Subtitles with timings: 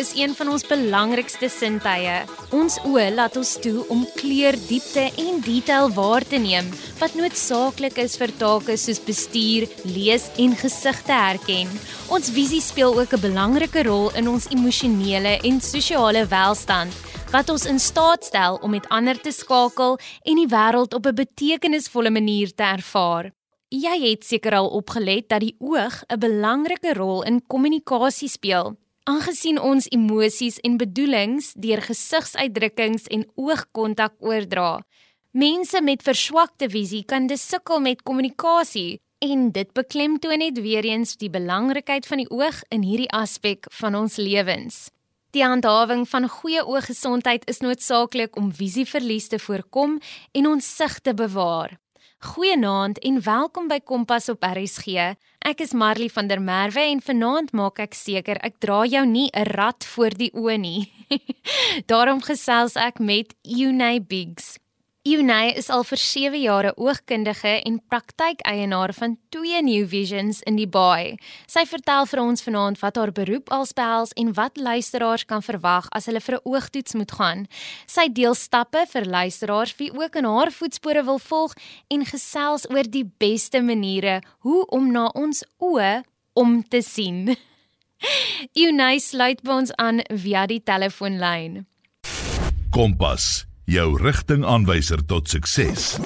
[0.00, 2.22] is een van ons belangrikste sintuie.
[2.56, 6.70] Ons oë laat ons toe om kleur, diepte en detail waar te neem
[7.00, 11.68] wat noodsaaklik is vir take soos bestuur, lees en gesigte herken.
[12.08, 16.92] Ons visie speel ook 'n belangrike rol in ons emosionele en sosiale welstand
[17.30, 21.14] wat ons in staat stel om met ander te skakel en die wêreld op 'n
[21.14, 23.32] betekenisvolle manier te ervaar.
[23.68, 28.76] Jy het seker al opgelet dat die oog 'n belangrike rol in kommunikasie speel.
[29.08, 34.82] Aangesien ons emosies en bedoelings deur gesigsuitdrukkings en oogkontak oordra.
[35.32, 41.16] Mense met verswakte visie kan dus sukkel met kommunikasie en dit beklemtoon net weer eens
[41.16, 44.88] die belangrikheid van die oog in hierdie aspek van ons lewens.
[45.30, 50.00] Die handhawing van goeie ooggesondheid is noodsaaklik om visieverlies te voorkom
[50.32, 51.78] en ons sig te bewaar.
[52.20, 55.14] Goeienaand en welkom by Kompas op RSG.
[55.40, 59.30] Ek is Marley van der Merwe en vanaand maak ek seker ek dra jou nie
[59.32, 60.92] 'n rat voor die oë nie.
[61.90, 64.60] Daarom gesels ek met Unay Biggs.
[65.08, 70.68] Unay is al vir 7 jare oogkundige en praktykeienaar van twee New Visions in die
[70.68, 71.16] Baai.
[71.48, 76.04] Sy vertel vir ons vanaand wat haar beroep alspels en wat luisteraars kan verwag as
[76.04, 77.46] hulle vir 'n oogtoets moet gaan.
[77.86, 81.56] Sy deel stappe vir luisteraars wie ook in haar voetspore wil volg
[81.88, 87.36] en gesels oor die beste maniere hoe om na ons oë om te sien.
[88.68, 91.64] Unay sluit by ons aan via die telefoonlyn.
[92.70, 95.98] Kompas jou rigtingaanwyser tot sukses.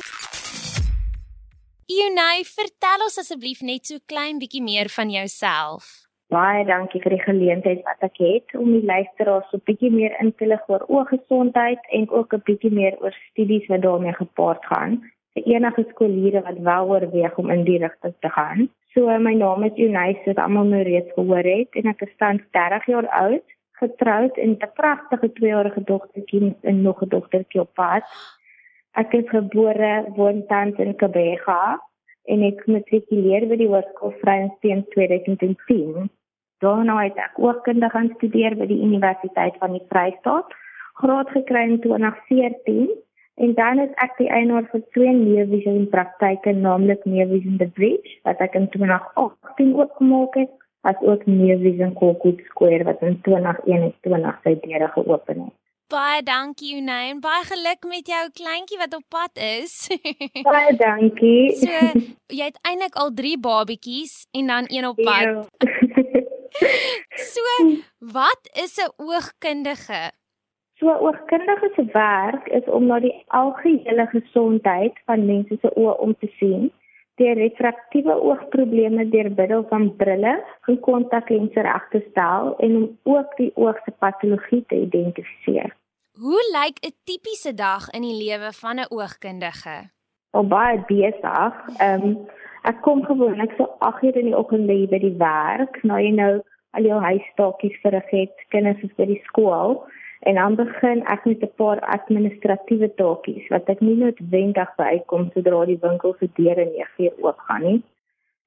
[1.84, 6.04] Unai, vertel ons asseblief net so klein bietjie meer van jouself.
[6.32, 10.16] Baie dankie vir die geleentheid wat ek het om die luisteraars so 'n bietjie meer
[10.20, 14.64] in te lig oor ooggesondheid en ook 'n bietjie meer oor studies wat daarmee gepaard
[14.66, 15.02] gaan.
[15.34, 18.68] Vir enige skooliere wat wel oorweeg om in die rigting te gaan.
[18.94, 22.42] So my naam is Unai, soos almal nou reeds gehoor het en ek is tans
[22.50, 23.53] 30 jaar oud
[23.84, 28.04] getroud en 'n pragtige 2-jarige dogtertjie en nog 'n dogtertjie op pad.
[28.92, 31.80] Ek is gebore woon tans in Kebega
[32.24, 36.10] en ek matrikuleer by die Hoërskool Vryheidsteen 2010.
[36.62, 40.54] Daarna het ek ook kunde gaan studeer by die Universiteit van die Vrystaat,
[41.00, 42.88] graad gekry in 2014
[43.34, 48.40] en dan het ek die eienaar vir twee neurvisie praktyke, naamlik Neurvision the Bridge wat
[48.46, 54.88] ek in 2018 oopgemaak het as ook Nevision Kokut Square wat in 2021 sy deure
[54.96, 55.54] geopen het.
[55.92, 59.74] Baie dankie Unai en baie geluk met jou kleintjie wat op pad is.
[60.48, 61.52] baie dankie.
[61.60, 65.24] So, jy het eintlik al 3 babatjies en dan een op pad.
[65.28, 65.44] Ja.
[67.32, 67.48] so,
[68.16, 70.12] wat is 'n oogkundige?
[70.78, 76.16] So oogkundige se werk is om na die algehele gesondheid van mense se oë om
[76.18, 76.72] te sien
[77.20, 80.34] deur refraktiewe oogprobleme deur middel van brille
[80.66, 85.74] en kontaklense reg te stel en om ook die oog se patologie te identifiseer.
[86.18, 89.76] Hoe lyk 'n tipiese dag in die lewe van 'n oogkundige?
[90.30, 91.52] Al baie besig.
[91.78, 92.28] Ehm um,
[92.62, 96.42] ek kom gewoonlik so 8 uur in die oggend by die werk, nou jy nou
[96.70, 99.84] al jou huistaakies verrig het, kinders is by die skool
[100.28, 105.64] en dan begin ek met 'n paar administratiewe taakies wat ek nie noodwendig bykom sodra
[105.64, 107.82] die winkel se deure 9 uur oop gaan nie.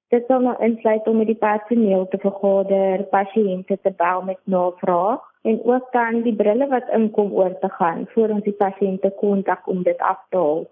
[0.10, 5.22] Dit sal nou insluit om met die personeel te vergader, pasiënte te bel met navraag
[5.42, 9.68] en ook dan die brille wat inkom oor te gaan voor ons die pasiënte kontak
[9.68, 10.66] om dit af te haal.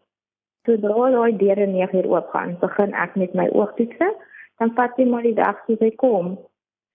[0.65, 4.09] Sodra daai deure 9 uur oop gaan, begin ek met my oogtoetse,
[4.57, 6.37] dan vat jy maar die dag as jy kom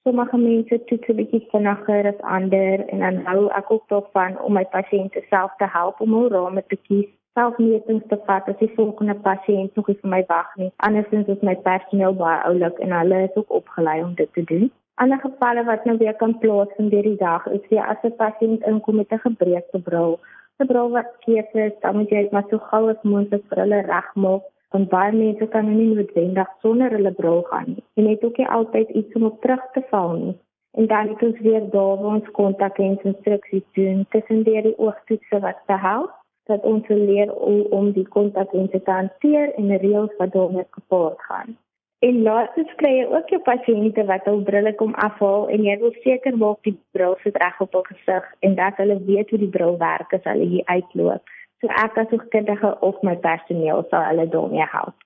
[0.02, 4.52] sommige mense toets 'n bietjie vinniger as ander en dan hou ek ook daarvan om
[4.52, 8.72] my pasiënte self te help om hul rame te kies selfmetings te vat as die
[8.76, 10.70] volgende pasiënt nog nie vir my wag nie.
[10.86, 14.70] Andersins is my personeel baie oulik en hulle is ook opgelei om dit te doen.
[14.94, 18.66] Ander gevalle wat nou weer kan plaasvind deur die dag is weer as 'n pasiënt
[18.72, 20.18] inkom met 'n gebreekte bril.
[20.60, 23.58] 'n bril wat skeef is dan moet jy dit maar so gou as moontlik vir
[23.62, 27.84] hulle regmaak want baie mense kan nie noodwendig sonder hulle bril gaan nie.
[27.94, 30.36] En het ook nie altyd iets om op terug te val nie.
[30.78, 35.40] En dan het ons weer daar waar ons kontak en instruksies doen tussen die, oogtoetse
[35.40, 36.14] wat te help
[36.44, 41.20] dat ons leer om, om die kontak en te hanteer en reëls wat daarmee gepaard
[41.22, 41.56] gaan.
[42.00, 45.92] En laatens kry jy ook jou pasiënte wat hul brille kom afhaal en jy wil
[46.04, 49.52] seker maak die bril sit reg op hul gesig en dat hulle weet hoe die
[49.56, 51.34] bril werk as hulle hier uitloop.
[51.60, 54.96] So ek as hoogkundige of my personeel sal hulle daarmee help.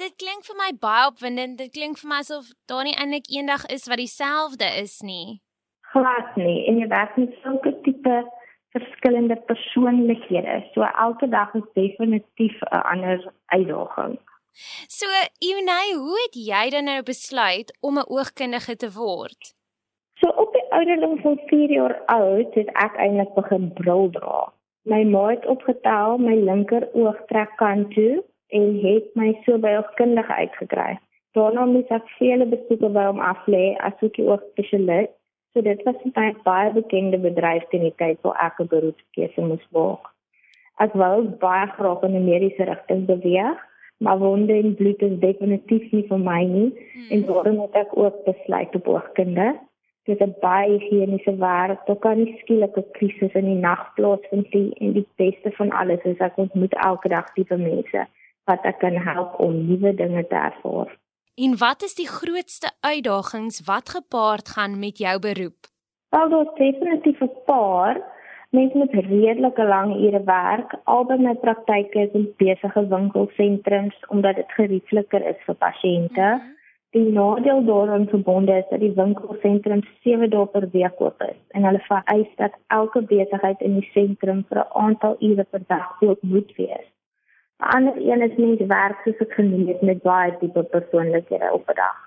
[0.00, 1.58] Dit klink vir my baie opwindend.
[1.58, 5.40] Dit klink vir my asof daar nie eintlik eendag is wat dieselfde is nie.
[5.92, 6.66] Glad nie.
[6.70, 8.16] En jy werk met sulke tipe
[8.76, 10.62] verskillende persoonlikhede.
[10.74, 14.18] So elke dag is definitief 'n ander uitdaging.
[14.88, 15.06] So,
[15.50, 19.54] Unai, hoe het jy dan nou besluit om 'n oogkundige te word?
[20.20, 24.52] So op die ouderdom van 4 jaar oud het ek eintlik begin bril dra.
[24.88, 28.24] My ma het opgetel my linker oog trek kant toe
[28.56, 30.96] en het my so by oogkundige uitgekry.
[31.36, 35.10] Daarna moes ek vele besoeke by hom aflê as ook die oogspesialis.
[35.52, 39.66] So dit was 'n baie bekende bedryf teen die tyd waar ek 'n beroepskeuse moes
[39.76, 40.08] maak.
[40.80, 43.58] Ek wou baie graag in 'n mediese rigting beweeg,
[43.98, 47.10] maar wonde en bloed is definitief nie vir my nie hmm.
[47.10, 49.58] en daarom het ek ook besluit op oogkunde.
[50.08, 51.80] Dit 'n baie higiëniese werk.
[51.86, 56.02] Daar kan nie skielike krisis in die nag plaasvind nie en die beste van alles
[56.02, 58.06] is ek ontmoet elke dag diepe mense
[58.48, 60.96] wat ek kan help om nuwe dinge te ervaar.
[61.44, 65.60] En wat is die grootste uitdagings wat gepaard gaan met jou beroep?
[66.10, 67.96] Wel, daar's definitief 'n paar.
[68.50, 74.52] Mense met redelike lang ure werk, albei my praktyke is in besige winkelsentrums omdat dit
[74.52, 76.28] geriefliker is vir pasiënte.
[76.32, 76.57] Mm -hmm.
[76.96, 81.66] Die nadeel daaraan verbonde is dat die winkelsentrums 7 dae per week oop is en
[81.68, 86.22] hulle vereis dat elke besigheid in die sentrum vir 'n aantal ure per dag oop
[86.22, 86.86] moet wees.
[87.60, 91.68] 'n ander een is mens werk soos ek genoem het met baie tipe persoonlikhede op
[91.68, 91.98] 'n dag.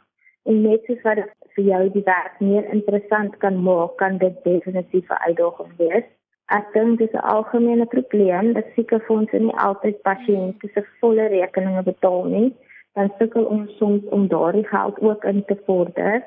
[0.45, 1.21] En net soos wat
[1.55, 6.07] vir jou die werk meer interessant kan maak, kan dit definitief 'n uitdaging wees.
[6.45, 11.83] Ek dink dit is 'n algemene probleem dat siekefondse nie altyd pasiënte se volle rekeninge
[11.83, 12.55] betaal nie.
[12.93, 16.23] Dan sukkel ons soms om daardie geld ook in te vorder.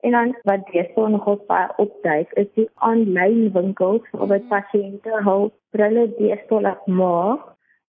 [0.00, 6.06] En dan wat deesdae nogal baie opduik, is die aanlyn winkels waar pasiënte hul brille
[6.18, 7.44] deesdae laat maak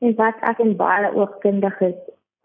[0.06, 1.98] en wat ek en baie oogkundiges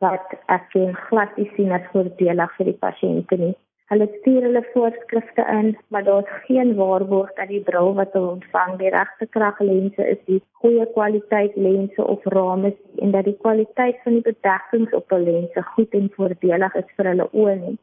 [0.04, 3.54] wat ek sien glad nie sien as voordelig vir die pasiënte nie.
[3.90, 8.72] Hulle stuur hulle voorskrifte in, maar daar's geen waarborg dat die bril wat hulle ontvang
[8.80, 14.18] die regte kraglense is, die goeie kwaliteit lense of rame en dat die kwaliteit van
[14.18, 17.76] die bedekkings op die lense goed en voordelig is vir hulle oë nie.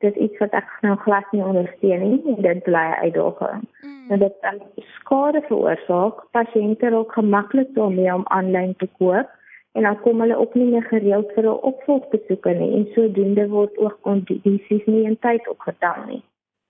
[0.00, 3.66] Dit is iets wat ek nou glad nie ondersteun nie en dit bly uitdaging.
[3.84, 4.06] Mm.
[4.16, 4.62] En dit kan
[4.94, 6.24] skade veroorsaak.
[6.32, 9.28] Pasiënte raak gemaklik daarmee om aanlyn te koop
[9.72, 13.78] en dan kom hulle ook nie meer gereeld vir 'n opvolgbesoeke nie en sodoende word
[13.78, 16.22] ook kondisies nie in tyd opgetel nie.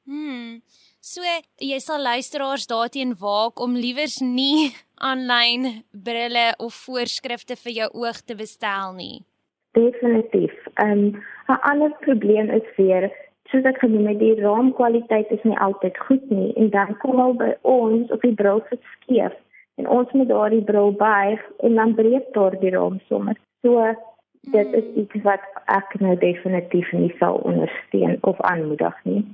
[0.05, 0.61] Hmm.
[1.01, 1.23] So
[1.57, 4.73] jy sal luisteraars daarteen waak om liewers nie
[5.09, 9.25] aanlyn brille of voorskrifte vir jou oog te bestel nie.
[9.73, 10.55] Definitief.
[10.75, 13.11] Ehm um, 'n ander probleem is weer
[13.51, 17.35] soos ek genoem het, die raamkwaliteit is nie altyd goed nie en dan kom al
[17.35, 19.35] by ons op die bril sit skeef
[19.75, 23.37] en ons moet daardie bril buig en dan breek daar die raam sommer.
[23.63, 23.95] So
[24.41, 29.25] dit is iets wat ek nou definitief nie sal ondersteun of aanmoedig nie.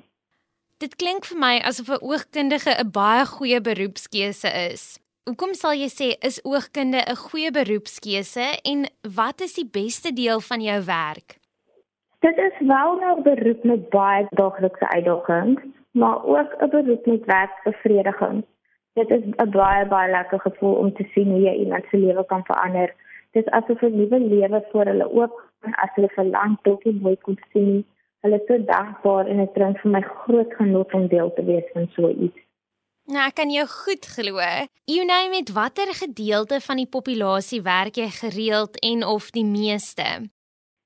[0.83, 5.01] Dit klink vir my asof 'n oogkundige 'n baie goeie beroepskeuse is.
[5.27, 8.87] Hoekom sal jy sê is oogkunde 'n goeie beroepskeuse en
[9.17, 11.39] wat is die beste deel van jou werk?
[12.21, 17.25] Dit is wel nou 'n beroep met baie daaglikse uitdagings, maar ook 'n beroep met
[17.25, 18.45] werkbevrediging.
[18.97, 22.25] Dit is 'n baie baie lekker gevoel om te sien hoe jy iemand se lewe
[22.27, 22.95] kan verander.
[23.31, 26.93] Dit is asof 'n nuwe lewe voor hulle oop gaan as hulle verlang tot jy
[27.01, 27.85] mooi kon sien.
[28.21, 31.69] Hulle is so dankbaar en dit bring vir my groot genot om deel te wees
[31.73, 32.41] van so iets.
[33.05, 34.41] Nou, ek kan jou goed glo.
[34.85, 40.07] You know met watter gedeelte van die populasie werk jy gereeld en of die meeste?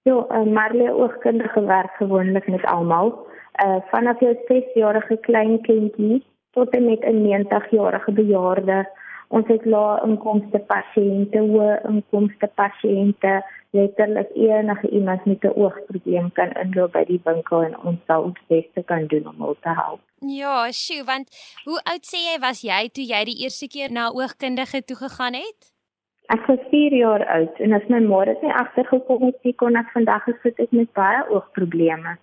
[0.03, 3.29] Ja, uh, Marley oogkundige werk gewoonlik met almal.
[3.65, 6.25] Uh vanaf jou 6-jarige klein kindjie
[6.57, 8.89] tot en met 'n 90-jarige bejaarde.
[9.29, 16.51] Ons het lae inkomste pasiënte, hoë inkomste pasiënte, letterlik enige iemand met 'n oogprobleem kan
[16.63, 20.01] inloop by die winkel en ons sal ons beste kan doen om hulle te help.
[20.19, 21.29] Ja, sjoe, want
[21.65, 25.35] hoe oud sê jy was jy toe jy die eerste keer na oogkundige toe gegaan
[25.35, 25.61] het?
[26.27, 29.77] Ek was 4 jaar oud en as my ma dit nie agtergekom het nie, kon
[29.77, 32.19] ek vandag gesit het met baie oogprobleme.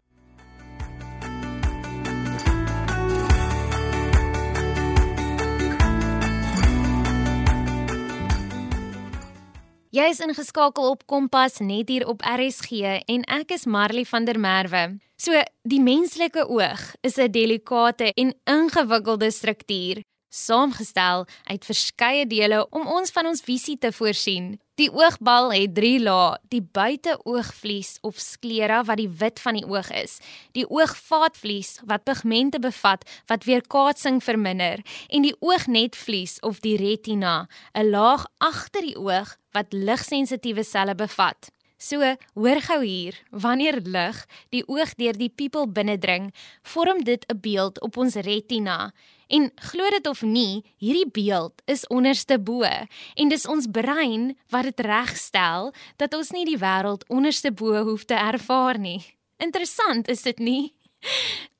[9.98, 14.38] Jy is ingeskakel op Kompas net hier op RSG en ek is Marley van der
[14.38, 14.82] Merwe.
[15.18, 15.34] So,
[15.66, 23.12] die menslike oog is 'n delikate en ingewikkelde struktuur saamgestel uit verskeie dele om ons
[23.12, 24.60] van ons visie te voorsien.
[24.78, 29.90] Die oogbal het 3 lae: die buiteoogvlies of sklera wat die wit van die oog
[29.90, 30.20] is,
[30.54, 37.90] die oogvaatvlies wat pigmente bevat wat weerkaatsing verminder en die oognetvlies of die retina, 'n
[37.90, 41.50] laag agter die oog wat ligsensitiewe selle bevat.
[41.78, 42.02] So,
[42.34, 47.82] hoor gou hier, wanneer lig die oog deur die pupil binnendring, vorm dit 'n beeld
[47.82, 48.94] op ons retina.
[49.28, 54.70] En glo dit of nie, hierdie beeld is onderste bo en dis ons brein wat
[54.70, 59.02] dit regstel dat ons nie die wêreld onderste bo hoef te ervaar nie.
[59.38, 60.74] Interessant is dit nie?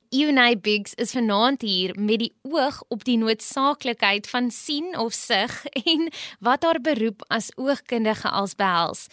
[0.08, 5.64] Eunay Biggs is vanaand hier met die oog op die noodsaaklikheid van sien of sig
[5.84, 6.08] en
[6.40, 9.06] wat haar beroep as oogkundige als behels.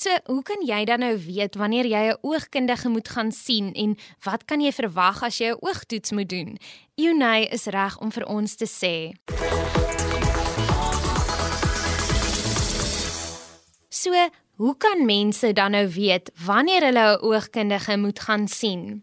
[0.00, 3.90] So, hoe kan jy dan nou weet wanneer jy 'n oogkundige moet gaan sien en
[4.24, 6.56] wat kan jy verwag as jy 'n oogtoets moet doen?
[6.96, 8.94] Eunay is reg om vir ons te sê.
[13.88, 14.10] So,
[14.56, 19.02] hoe kan mense dan nou weet wanneer hulle 'n oogkundige moet gaan sien?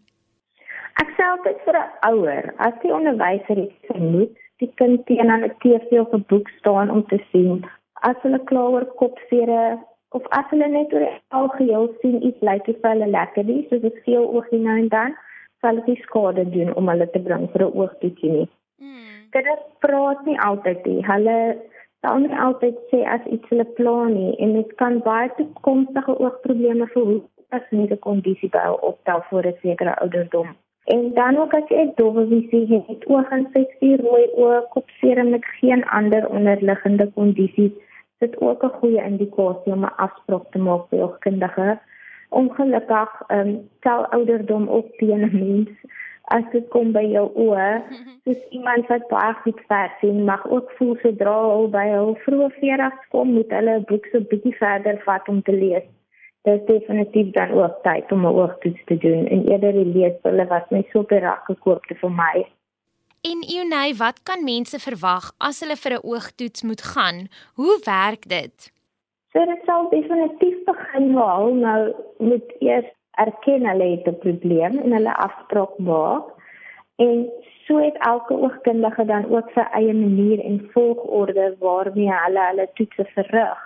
[1.02, 5.44] Ek self is vir 'n ouer, as die onderwyser iets vermoed, die kind teen aan
[5.44, 9.78] 'n TV of 'n boek staan om te sien, as hulle klaar oor kopsere
[10.16, 11.06] of as hulle net oor
[11.40, 14.88] algeheel sien iets lyk like vir hulle lekker nie, soos dit veel oogie nou en
[14.94, 15.16] dan,
[15.60, 18.48] sal dit skade doen om hulle te bring vir 'n oogtoetsie nie.
[18.78, 19.16] Hmm.
[19.32, 19.48] Dit
[19.84, 21.02] praat nie altyd nie.
[21.10, 21.36] Hulle
[22.02, 26.86] sal nie altyd sê as iets hulle plan nie en dit kan baie toekomstige oogprobleme
[26.94, 30.48] verhoed as nie 'n kondisie by optel voor 'n sekere ouderdom.
[30.94, 36.28] En dan ook as jy dowwe visie het, ooginfeksie, rooi oë, kopseer met geen ander
[36.28, 37.72] onderliggende kondisies,
[38.18, 41.78] dit ook 'n goeie indikasie om 'n afspraak te maak by 'n oogkundige.
[42.28, 45.70] Ongelukkig, ehm um, tel ouderdom ook teen 'n mens
[46.28, 47.68] as dit kom by jou oë,
[48.24, 52.50] soos iemand wat baie goed ver sien, mag ook voel sodra hulle by hul vroeë
[52.58, 55.86] 40's kom, moet hulle 'n boek so bietjie verder vat om te lees.
[56.46, 60.16] Dit is definitief dan ook tyd om 'n oogtoets te doen en eerder die lees
[60.22, 62.46] hulle wat my so berak gekoop te vir my.
[63.20, 67.26] En Eunay, wat kan mense verwag as hulle vir 'n oogtoets moet gaan?
[67.54, 68.72] Hoe werk dit?
[69.32, 74.92] So dit sal definitief begin wel nou met eers erken hulle het 'n probleem en
[74.92, 76.24] hulle afspraak maak.
[76.96, 77.30] En
[77.66, 83.04] so het elke oogkundige dan ook sy eie manier en volgorde waarmee hulle hulle toetse
[83.04, 83.60] verrig.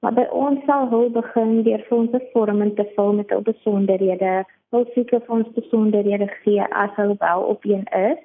[0.00, 3.32] Maar by ons sal hulle begin deur vir ons 'n vorm in te vul met
[3.32, 8.18] al besonderhede, wil seker vir ons besonderhede gee as hulle wel op een is.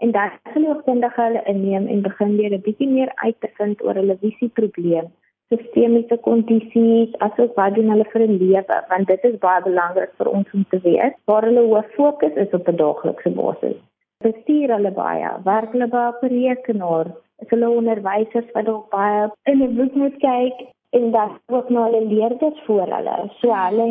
[0.00, 3.50] En dan sal die oogkundige hulle inneem en begin weer 'n bietjie meer uit te
[3.58, 5.08] vind oor hulle visieprobleem
[5.50, 10.28] sistemiese kondisies asook wat doen hulle vir 'n lewe want dit is baie belangrik vir
[10.38, 13.78] ons om te weet waar hulle hoof fokus is op 'n daaglikse basis.
[14.26, 17.06] Bestuur hulle baie, werk hulle baie op rekenaar,
[17.42, 20.58] is hulle onderwysers wat ook baie in 'n boek moet kyk
[20.98, 23.16] en dan ook nou hulle leerders voor hulle.
[23.40, 23.86] So hulle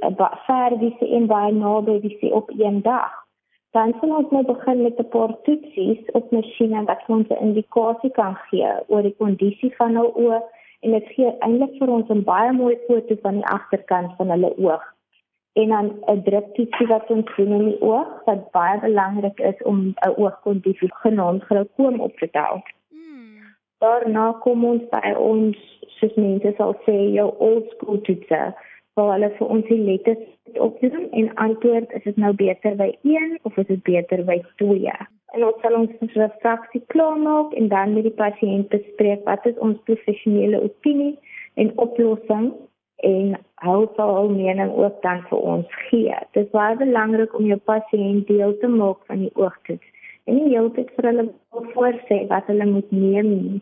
[0.00, 3.25] het verwise en baie naby visie op een dag.
[3.76, 8.10] Dan sal ons nou begin met 'n paar toetsies op masjiene wat ons 'n indikasie
[8.10, 10.38] kan gee oor die kondisie van hul oë
[10.80, 14.52] en dit gee eintlik vir ons 'n baie mooi foto van die agterkant van hulle
[14.58, 14.84] oog.
[15.60, 19.78] En dan 'n druktoetsie wat ons doen in die oog wat baie belangrik is om
[20.06, 22.62] 'n oogkondisie genaamd glaukoom op te tel.
[22.90, 23.40] Hmm.
[23.78, 25.56] Daarna kom ons by ons
[25.98, 28.54] soos mense sal sê jou old school toetse
[28.96, 33.38] waar hulle vir ons die letters opneem en antwoord is dit nou beter by 1
[33.42, 34.96] of is dit beter by 2?
[35.36, 39.82] en ons sal ons refraksie klaarmaak en dan met die pasiënt bespreek wat is ons
[39.88, 41.12] professionele opinie
[41.60, 42.48] en oplossing
[43.08, 43.34] en
[43.66, 46.16] hoe sal al mening ook dan vir ons gee.
[46.32, 49.92] Dit is baie belangrik om jou pasiënt deel te maak van die oogtoets
[50.26, 51.26] en nie heeltyd vir hulle
[51.74, 53.60] voorsê wat hulle moet neem nie.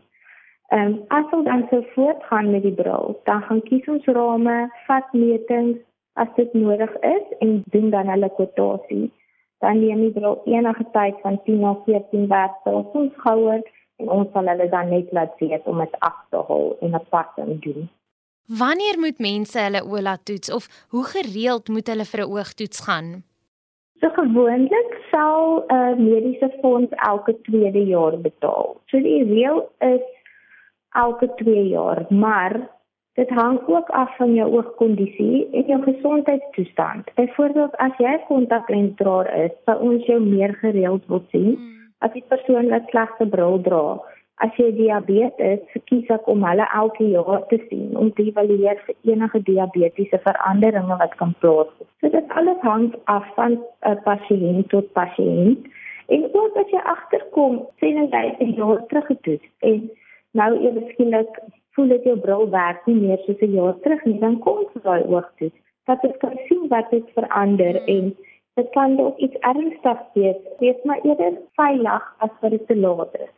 [0.75, 4.57] Ehm um, as ons dan so voortgaan met die bril, dan gaan kies ons rame,
[4.87, 5.79] vat metings
[6.15, 9.07] as dit nodig is en doen dan hulle kwotasie
[9.65, 13.61] dan neem die bril enige tyd van 10 na 14 werke op ons houer
[14.03, 17.07] en ons sal hulle dan net laat weet om dit af te hou en 'n
[17.15, 17.89] passing doen.
[18.63, 20.65] Wanneer moet mense hulle oë laat toets of
[20.95, 23.09] hoe gereeld moet hulle vir 'n oogtoets gaan?
[24.01, 28.67] So gewoonlik sal 'n uh, mediese fonds elke tweede jaar betaal.
[28.87, 30.05] So die reël is
[30.95, 32.61] elke 2 jaar, maar
[33.15, 37.11] Dit hang ook af van jou oogkondisie en jou gesondheidstoestand.
[37.15, 41.77] Byvoorbeeld as jy kontaklensdraer is, sal ons jou meer gereeld wil sien hmm.
[42.03, 43.85] as die persoon wat slegte bril dra.
[44.43, 48.99] As jy diabetes, verkies ek om hulle elke jaar te sien om te evalueer vir
[49.13, 51.91] enige diabetiese veranderinge wat kan plaasvind.
[52.03, 55.71] So dit alles hang af van 'n pasiënt tot pasiënt.
[56.11, 59.87] En ook as jy agterkom, sien jy 'n jaar terug getoets en
[60.39, 61.39] nou ewe skielik
[61.75, 64.81] voel dit jou bril werk nie meer soos 'n jaar terug nie, dan kom jy
[64.83, 65.51] daai oog toe.
[65.87, 68.15] Dat jy kan sien wat het verander en
[68.55, 70.41] dit kan ook iets ernstigs wees.
[70.59, 73.33] Wees maar eerder veilig as wat dit te laat is.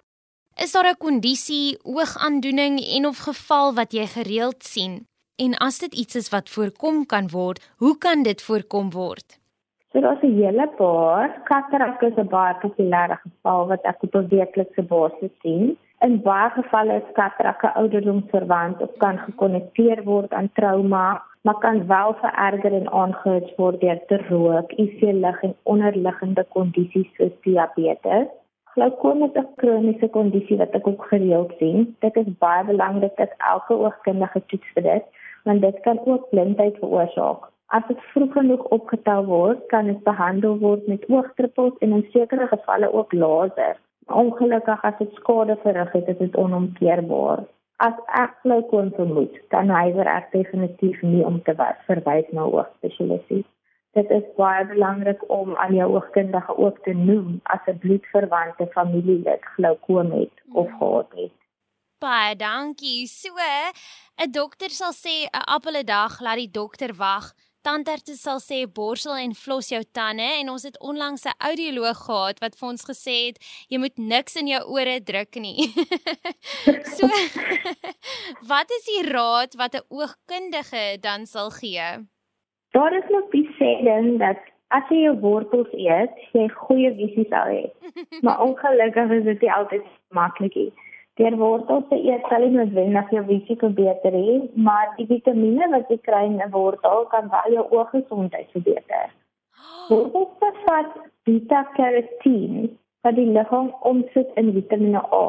[0.65, 5.07] Is daar 'n kondisie, oogaandoening en of geval wat jy gereeld sien?
[5.37, 9.39] En as dit iets is wat voorkom kan word, hoe kan dit voorkom word?
[9.93, 11.43] So daar's 'n hele paar.
[11.45, 15.79] Katarak is 'n baie populêre geval wat ek op 'n weeklikse basis sien.
[16.07, 22.13] In baie gevalle is katarake ouderdomsverwant of kan gekonnekteer word aan trauma, maar kan wel
[22.21, 28.29] vererger en aangehits word deur te rook, IV lig en onderliggende kondisies soos diabetes.
[28.75, 31.97] Glaukoom is 'n kroniese kondisie wat ek ook gereeld sien.
[32.07, 35.05] Dit is baie belangrik dat elke oogkundige toets vir dit,
[35.45, 37.51] want dit kan ook blindheid veroorsaak.
[37.67, 42.47] As dit vroeg genoeg opgetel word, kan dit behandel word met oogdruppels en in sekere
[42.47, 43.77] gevalle ook laser.
[44.07, 47.45] Ongelukkig as dit skade verrig het, is dit onomkeerbaar.
[47.77, 51.55] As ek glaukoom vermoed, dan hywer ek definitief nie om te
[51.87, 53.47] verwys na 'n oogspesialis
[53.97, 59.43] dit is baie belangrik om aan jou oogkundige ook te noem as 'n bloedverwante familielid
[59.57, 60.79] glaukoom het of mm.
[60.79, 61.37] gehad het.
[61.99, 63.07] Baie dankie.
[63.07, 63.33] So,
[64.25, 67.33] 'n dokter sal sê 'n appel 'n dag, laat die dokter wag.
[67.67, 72.39] Tandarts sal sê borsel en flos jou tande en ons het onlangs 'n audioloog gehad
[72.45, 73.39] wat vir ons gesê het
[73.73, 75.67] jy moet niks in jou ore druk nie.
[76.97, 77.11] so
[78.53, 82.07] Wat is die raad wat 'n oogkundige dan sal gee?
[82.71, 87.51] Daar is nog die sêding dat as jy jou wortels eet, jy goeie visie sal
[87.51, 87.65] hê.
[88.25, 90.73] maar ongelukkig is dit nie altyd maklik nie.
[91.17, 95.91] Deur wortels te eet sal jy noodwendig jou visie beter hê, maar die vitamiene wat
[95.91, 99.07] jy kry in 'n wortel kan wel jou ooggesondheid verbeter.
[99.91, 100.91] Wortels bevat
[101.25, 105.29] beta-karotien wat die liggaam omsit in vitamiene A.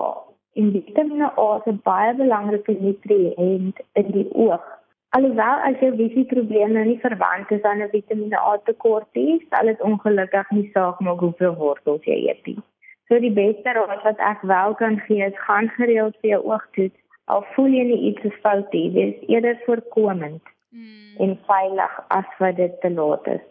[0.55, 4.77] En vitamiene A is 'n baie belangrike nutriënt in die oog
[5.15, 9.81] Alhoewel as jou visieprobleme nie verwant is aan 'n Vitamiene A tekort nie, sal dit
[9.89, 12.57] ongelukkig nie saak maak hoeveel wortels jy eet nie.
[13.07, 16.99] So die beste raad wat ek wel kan gee is gaan gereeld vir jou oogtoets
[17.27, 21.17] al voel jy nie iets is fout nie, dis eerder voorkomend mm.
[21.23, 23.43] en veilig as wat dit te laat is.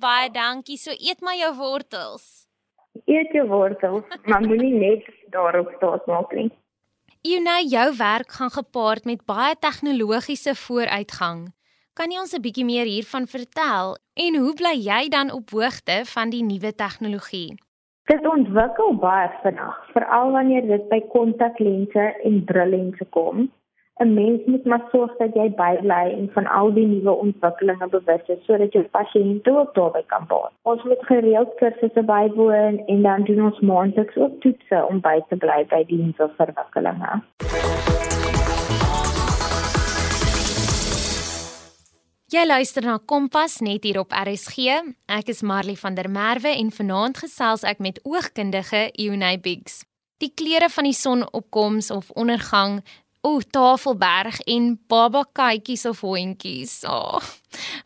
[0.00, 0.78] Baie dankie.
[0.80, 2.46] So eet maar jou wortels.
[3.04, 6.50] Eet jou wortels, maar moenie net daarop staat maak nie.
[7.20, 11.50] Ionay, jou werk gaan gepaard met baie tegnologiese vooruitgang.
[11.92, 16.06] Kan jy ons 'n bietjie meer hiervan vertel en hoe bly jy dan op hoogte
[16.14, 17.58] van die nuwe tegnologie?
[18.10, 23.44] Dit ontwikkel baie vinnig, veral wanneer dit by kontaklense en brillense kom.
[24.02, 28.32] 'n mens moet maar sorg dat jy bybly en van al die nuwe ontwikkelinge bewus
[28.34, 30.52] is sodat jou pasiënte ook daarby kan baat.
[30.62, 35.36] Ons moet gereeld kursusse bywoon en dan doen ons maandeliks ook toetse om by te
[35.36, 37.22] bly by die nuwe ontwikkelinge.
[42.30, 44.70] Jy luister na Kompas net hier op RSG.
[45.10, 49.82] Ek is Marley van der Merwe en vanaand gesels ek met oogkundige Ionay Biggs.
[50.22, 52.86] Die kleure van die sonopkoms of ondergang
[53.26, 56.86] O, Tafelberg en baba kykies of hondjies.
[56.86, 57.18] Oh,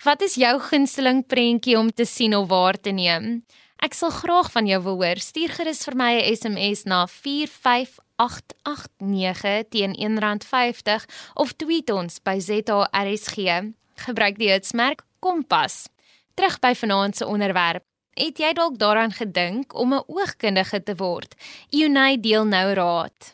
[0.04, 3.48] wat is jou gunsteling prentjie om te sien of waar te neem?
[3.80, 5.16] Ek sal graag van jou wil hoor.
[5.24, 13.74] Stuur gerus vir my 'n SMS na 45889 teen R1.50 of tweet ons by ZARSG.
[13.94, 15.88] Gebruik die hitsmerk Kompas.
[16.34, 17.84] Terug by vanaand se onderwerp.
[18.14, 21.34] Het jy dalk daaraan gedink om 'n oogkundige te word?
[21.70, 23.33] Unite deel nou raad.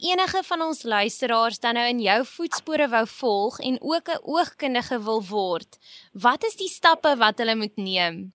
[0.00, 4.98] Enige van ons luisteraars dan nou in jou voetspore wou volg en ook 'n oogkundige
[5.08, 5.78] wil word,
[6.12, 8.32] wat is die stappe wat hulle moet neem?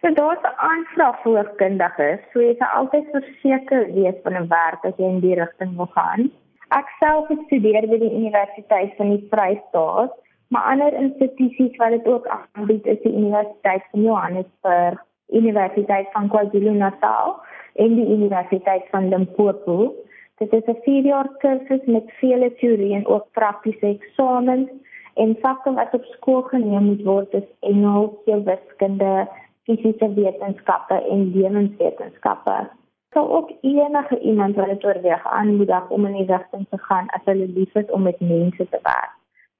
[0.00, 4.84] So daar's 'n aanvraag vir oogkundiges, so jy sal altyd verseker wees van 'n werk
[4.84, 6.30] as jy in die rigting wil gaan.
[6.70, 10.12] Ek self studeer by die Universiteit van die Vrystaat,
[10.48, 17.36] maar ander institusies wat dit ook aanbied is die Universiteit van Johannesburg, Universiteit van KwaZulu-Natal
[17.74, 19.94] en die Universiteit van Limpopo.
[20.38, 24.68] Dit is 'n 4-jaar kursus met vele teorie en ook praktiese eksamens
[25.14, 29.28] en vakke wat op skool geneem moet word is Engels, wiskunde,
[29.62, 32.70] fisiese wetenskappe en lewenswetenskappe.
[33.10, 37.24] Sou ook enige iemand wat dit oorweeg aanmoedig om in die rigting te gaan as
[37.24, 39.14] hulle lief is om met mense te werk.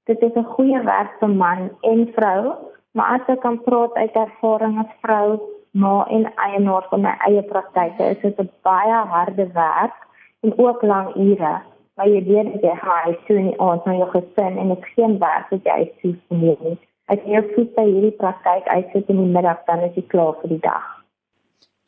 [0.05, 2.55] Dit is 'n goeie werk vir man en vrou,
[2.93, 7.43] maar as ek kan praat uit ervaring as vrou, ma en eienaar van my eie
[7.43, 10.07] praktyke, is dit 'n baie harde werk
[10.41, 11.55] en ook lang ure.
[11.95, 15.19] Maar jy weet jy gaan toe in die aand na jou gesin en dit geen
[15.19, 16.79] werk wat jy soos neem nie.
[17.11, 20.55] As jy voet by hierdie praktyk uitsit in die middag dan is jy klaar vir
[20.55, 20.87] die dag.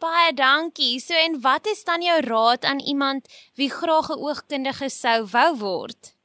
[0.01, 0.97] Baie dankie.
[0.99, 3.29] So en wat is dan jou raad aan iemand
[3.61, 6.17] wie graag 'n oogkundige sou wou word?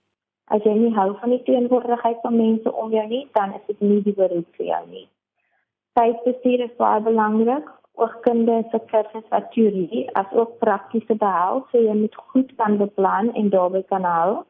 [0.47, 3.79] As jy nie hou van die teenwoordigheid van mense om jou nie, dan is dit
[3.81, 5.07] nie die beroep vir jou nie.
[5.93, 11.95] Tydbestuur is baie belangrik oogkunde se kursus wat teorie as ook praktiese behels, so jy
[12.01, 14.43] moet goed kan beplan en daarby kan hou.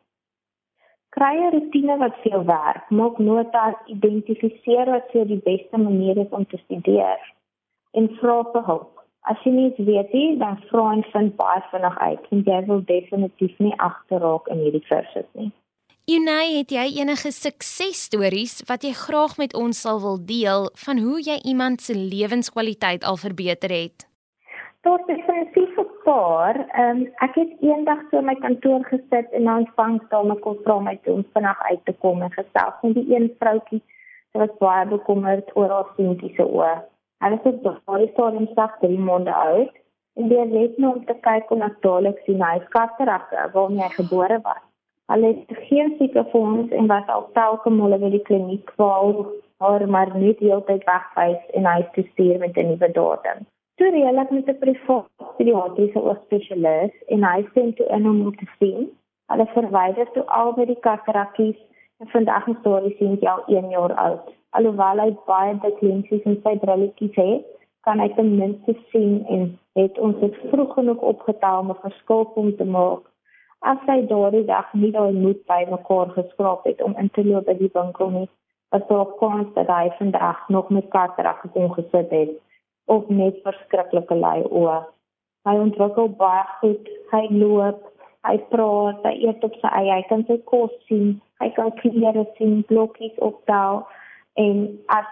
[1.16, 2.90] Kry 'n rotine wat vir jou werk.
[2.90, 7.22] Maak notas, identifiseer wat vir die beste manier is om te studeer
[7.94, 8.92] en vra vir hulp.
[9.22, 12.26] As jy nie weet nie, dan vra en vind baie vinnig uit.
[12.30, 15.52] Want jy wil definitief nie agterraak in hierdie kursus nie.
[16.06, 21.18] Unai, het jy enige suksesstories wat jy graag met ons sal wil deel van hoe
[21.18, 24.06] jy iemand se lewenskwaliteit al verbeter het?
[24.86, 25.36] Daar is 'n
[26.06, 26.56] paar.
[26.82, 30.76] Ehm um, ek het eendag so my kantoor gesit en na ontvangstaal my kon vra
[30.88, 33.82] my toe om vinnig uit te kom en gesels met die een vroutjie
[34.42, 36.76] wat baie bekommerd oor haar seentjie se oë.
[37.20, 39.74] Was op daardie stadium slegs 3 maande oud
[40.16, 44.40] en die het nou om te kyk om natuurlik sien hy skaterakte waarmee hy gebore
[44.44, 44.65] was.
[45.12, 49.26] Hulle het geen siekefonds en was al telke male by die kliniek waar
[49.64, 53.46] haar maar net heeltyd wegwys en hy het gestuur met 'n nuwe datum.
[53.78, 58.48] Toe reël ek met 'n privaat pediatriese oogspesialis en hy sê toe in om te
[58.60, 58.90] sien.
[59.32, 61.60] Hulle verwyder toe al by die katarakkies
[62.00, 64.26] en vandag is sien jy al 1 jaar oud.
[64.50, 67.46] Alhoewel hy baie dik lensies in sy brilletjies het,
[67.82, 72.56] kan hy ten minste sien en het ons dit vroeg genoeg opgetel om 'n verskil
[72.58, 73.04] te maak
[73.60, 77.46] as hy daardie dag nie daai moed by mekaar geskraap het om in te loop
[77.46, 78.28] by die winkel nie,
[78.72, 82.32] was daar kans dat hy vandag nog met katarak gekon gesit het
[82.86, 84.80] of net verskriklike lui oë.
[85.46, 87.82] Hy ontwikkel baie goed, hy loop,
[88.26, 92.26] hy praat, hy eet op sy eie, hy kan sy kos sien, hy kan klere
[92.38, 93.84] sien, blokkies optel
[94.42, 95.10] en as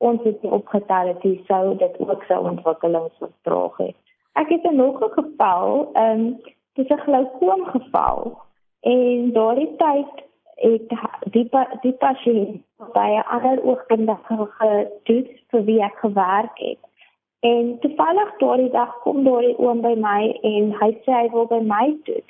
[0.00, 3.98] ons dit opgetel het, sou dit ook sy ontwikkeling vertraag het.
[4.40, 6.38] Ek het nog 'n geval, ehm um,
[6.74, 8.38] dis 'n glaukoom geval
[8.80, 10.12] en daardie tyd
[10.54, 10.92] het
[11.34, 11.48] die
[11.80, 12.62] die pasiënt
[12.94, 16.82] by 'n ander oogkundige gedoen vir wie ek gewerk het.
[17.40, 21.60] En toevallig daardie dag kom daardie oom by my en hy sê hy wil by
[21.60, 22.26] my doen.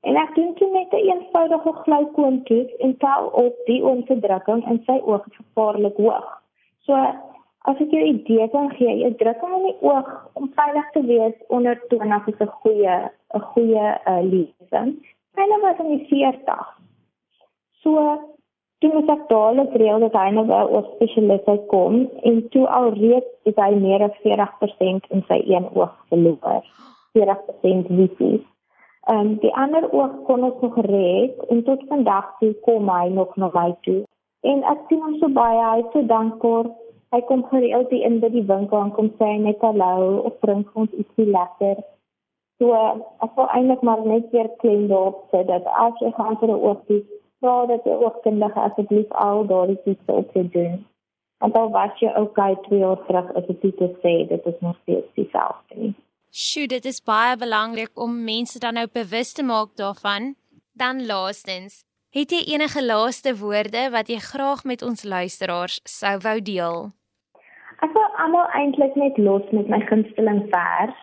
[0.00, 4.68] En ek doen toe net 'n een eenvoudige glaukoom toets en tel op die onderdrukking
[4.70, 6.42] in sy oog gevaarlik hoog.
[6.78, 6.94] So
[7.66, 10.90] As ek jou 'n idee kan gee, jy druk hom in die oog om veilig
[10.92, 14.90] te wees onder 20 is 'n goeie 'n goeie uh, lesing.
[15.38, 16.64] Hulle was in die 40.
[17.82, 17.92] So
[18.78, 22.90] toe moet ek dadelik reël dat hy nou by 'n spesialist kom en toe al
[22.92, 26.62] reeds is hy meer as 40% in sy een oog verloor.
[27.12, 28.46] 40% visie.
[29.08, 33.36] Um, die ander oog kon ons nog red en tot vandag toe kom hy nog
[33.36, 34.02] na my toe.
[34.42, 36.66] En ek sien hom so baie, hy is so dankbaar
[37.14, 40.64] hy kom gereeld hier in by die winkel en kom sê net hallo of bring
[40.74, 41.78] ons ietsie lekker.
[42.58, 42.72] So
[43.24, 46.62] ek wil eintlik maar net weer klein daarop sê dat as jy gaan vir 'n
[46.68, 50.86] oogtoets, vra dat jy oogkundige asseblief al daardie toetse op jou doen.
[51.38, 54.76] Want al was jy okay twee jaar terug as dit te sê dit is nog
[54.82, 55.94] steeds dieselfde nie.
[56.30, 60.34] Sjoe, dit is baie belangrik om mense dan nou bewus te maak daarvan.
[60.72, 66.38] Dan laastens, Het jy enige laaste woorde wat jy graag met ons luisteraars sou wou
[66.40, 66.78] deel?
[67.84, 71.02] Ek wil almal eintlik net los met my gunsteling vers.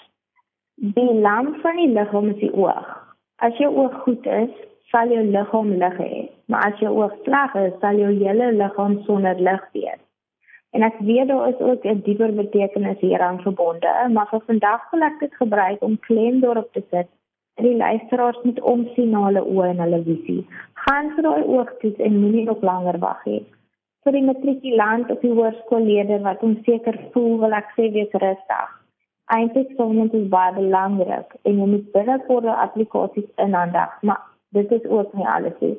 [0.76, 2.88] Die lamp van die liggaam is die oog.
[3.36, 4.54] As jou oog goed is,
[4.92, 6.30] sal jou liggaam lig hê.
[6.48, 10.02] Maar as jou oog sleg is, sal jou hele liggaam sonder lig wees.
[10.74, 15.02] En ek weet daar is ook 'n dieper betekenis hieraan verbonde, maar vir vandag wil
[15.02, 17.08] ek dit gebruik om klem daarop te sit
[17.62, 20.42] die luisteraars moet omsien na hulle oë en hulle visie.
[20.86, 23.44] Gaan vir daai oogtoets en moenie nog langer wag nie.
[24.04, 28.72] Vir die matrikulant of die hoërskoolleerder wat onseker voel, wil ek sê wees rustig.
[29.34, 34.20] Sou dit baie belangrik en jy moet binnekort die applikasies inhandig, maar
[34.54, 35.78] dit is ook nie alles nie.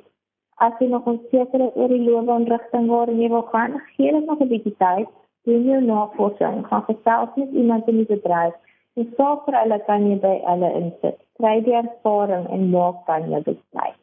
[0.58, 4.40] As jy nog onseker is oor die loopbaanrigting waar jy wil gaan, gee dit nog
[4.40, 5.08] 'n bietjie tyd.
[5.44, 8.54] Doen jou navorsing, gaan gesels met iemand in die bedryf
[8.96, 13.30] en sorg vir hulle kan jy by hulle insit kry die ervaring en maak dan
[13.30, 13.98] jou besluit.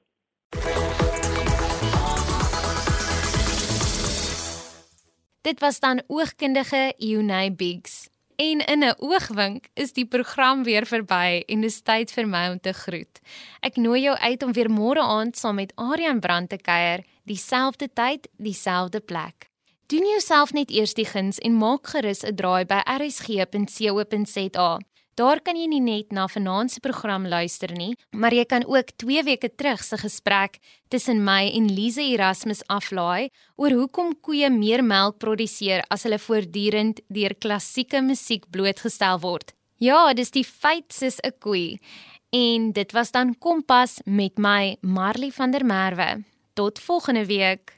[5.41, 8.10] Dit was dan oogkundige Unai Biggs.
[8.41, 12.59] En in 'n oogwink is die program weer verby en dis tyd vir my om
[12.59, 13.19] te groet.
[13.59, 17.89] Ek nooi jou uit om weer môre aand saam met Aryan Brand te kuier, dieselfde
[17.93, 19.49] tyd, dieselfde plek.
[19.85, 24.79] Doen jouself net eers die guns en maak gerus 'n draai by rsg.co.za.
[25.21, 28.89] Daar kan jy nie net na vanaand se program luister nie, maar jy kan ook
[29.03, 30.57] 2 weke terug se gesprek
[30.89, 33.29] tussen my en Lize Erasmus aflaai
[33.61, 39.53] oor hoekom koeie meer melk produseer as hulle voortdurend deur klassieke musiek blootgestel word.
[39.77, 41.77] Ja, dis die feit soos 'n koei.
[42.33, 46.23] En dit was dan Kompas met my Marley van der Merwe.
[46.55, 47.77] Tot volgende week.